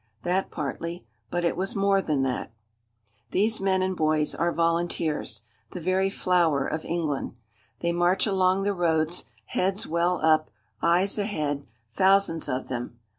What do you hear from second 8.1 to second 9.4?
along the roads,